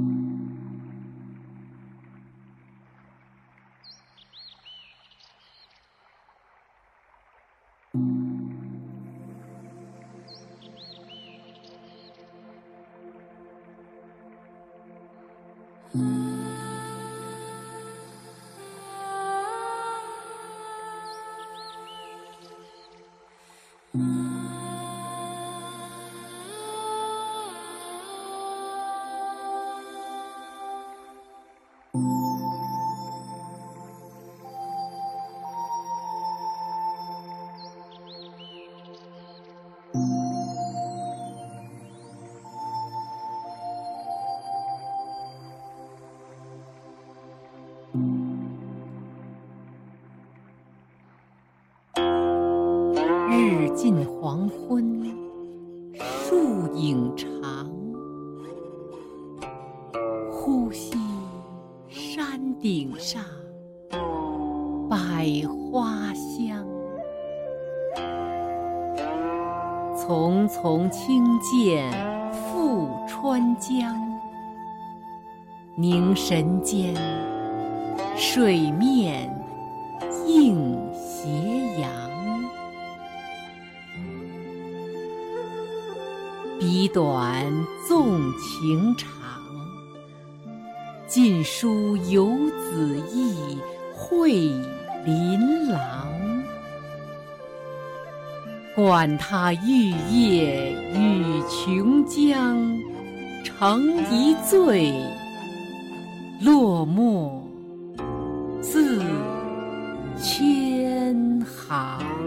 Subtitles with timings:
[0.00, 0.14] Thank
[23.94, 24.34] mm -hmm.
[24.34, 24.39] you.
[53.32, 55.02] 日近黄昏，
[55.94, 57.70] 树影长，
[60.30, 60.99] 呼吸
[62.40, 63.22] 山顶上
[64.88, 64.96] 百
[65.46, 66.66] 花香。
[69.94, 71.92] 丛丛青涧
[72.32, 73.94] 复川江，
[75.76, 76.94] 凝神间，
[78.16, 79.30] 水面
[80.26, 81.28] 映斜
[81.78, 81.90] 阳。
[86.58, 87.52] 笔短
[87.86, 89.10] 纵情长，
[91.10, 92.24] 尽书游
[92.70, 93.58] 子意，
[93.92, 94.34] 绘
[95.04, 96.08] 琳琅。
[98.76, 102.80] 管他玉液与琼浆，
[103.42, 104.94] 成一醉，
[106.40, 107.44] 落墨
[108.62, 109.02] 自
[110.16, 112.19] 千行。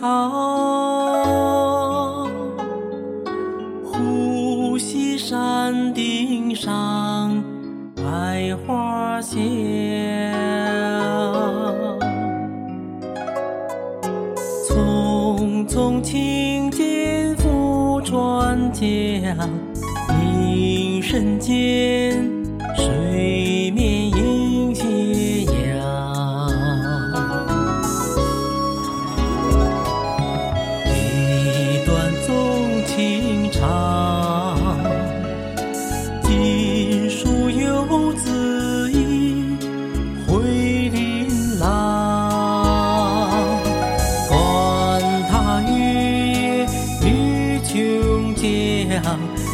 [0.00, 0.30] 长，
[3.84, 7.44] 呼吸山顶上
[7.94, 9.38] 百花香。
[14.66, 19.50] 匆匆轻剑赴川江，
[20.08, 22.29] 凝神间，
[49.02, 49.49] 浆，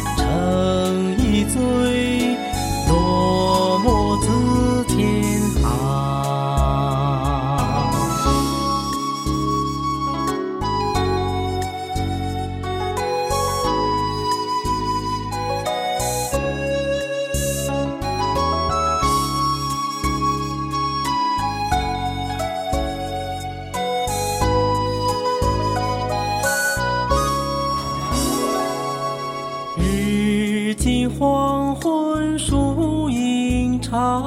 [31.19, 34.21] 黄昏，树影长，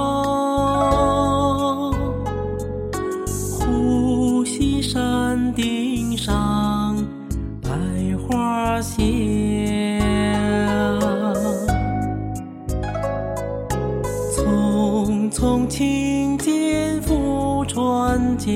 [3.60, 6.96] 呼吸山顶上
[7.62, 7.70] 百
[8.18, 9.04] 花香。
[14.34, 18.50] 匆匆轻剑赴川江，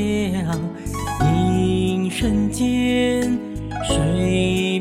[1.21, 3.39] 凝神间，
[3.87, 4.74] 水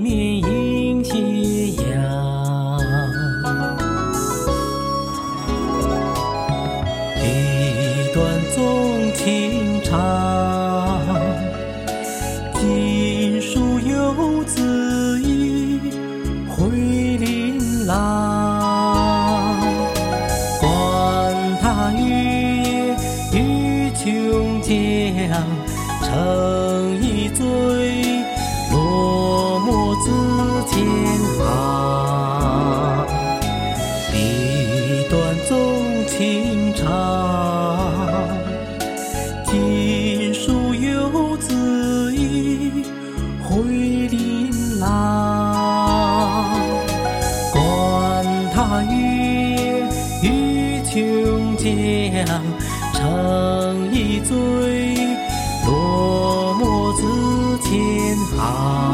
[9.16, 11.10] 情长，
[12.54, 15.80] 锦书游子意，
[16.50, 16.68] 回
[17.18, 19.62] 琳琅。
[20.60, 20.68] 管
[21.62, 22.02] 他雨
[22.64, 22.96] 夜
[23.34, 24.72] 与琼浆，
[26.04, 26.12] 成
[27.02, 27.44] 一醉，
[28.72, 30.10] 落墨自
[52.26, 52.42] 量，
[52.94, 54.96] 成一醉，
[55.66, 58.93] 落寞自天寒。